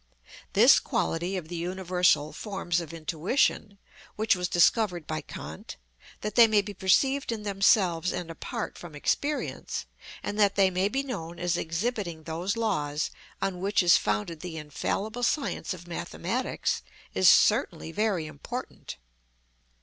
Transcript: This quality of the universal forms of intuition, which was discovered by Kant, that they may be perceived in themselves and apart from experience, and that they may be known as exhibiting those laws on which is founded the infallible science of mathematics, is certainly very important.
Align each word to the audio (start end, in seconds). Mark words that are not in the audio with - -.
This 0.53 0.79
quality 0.79 1.37
of 1.37 1.47
the 1.47 1.55
universal 1.55 2.33
forms 2.33 2.81
of 2.81 2.91
intuition, 2.91 3.77
which 4.15 4.35
was 4.35 4.49
discovered 4.49 5.05
by 5.05 5.21
Kant, 5.21 5.77
that 6.21 6.33
they 6.33 6.47
may 6.47 6.63
be 6.63 6.73
perceived 6.73 7.31
in 7.31 7.43
themselves 7.43 8.11
and 8.11 8.31
apart 8.31 8.79
from 8.79 8.95
experience, 8.95 9.85
and 10.23 10.39
that 10.39 10.55
they 10.55 10.71
may 10.71 10.89
be 10.89 11.03
known 11.03 11.37
as 11.37 11.55
exhibiting 11.55 12.23
those 12.23 12.57
laws 12.57 13.11
on 13.43 13.59
which 13.59 13.83
is 13.83 13.95
founded 13.95 14.39
the 14.39 14.57
infallible 14.57 15.21
science 15.21 15.71
of 15.71 15.85
mathematics, 15.85 16.81
is 17.13 17.29
certainly 17.29 17.91
very 17.91 18.25
important. 18.25 18.97